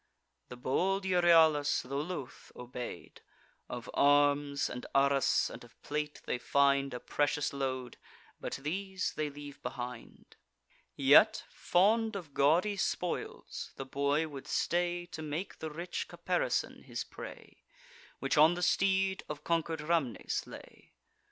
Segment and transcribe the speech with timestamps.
[0.49, 3.21] The bold Euryalus, tho' loth, obey'd.
[3.69, 7.97] Of arms, and arras, and of plate, they find A precious load;
[8.39, 10.37] but these they leave behind.
[10.95, 17.03] Yet, fond of gaudy spoils, the boy would stay To make the rich caparison his
[17.03, 17.61] prey,
[18.17, 20.93] Which on the steed of conquer'd Rhamnes lay.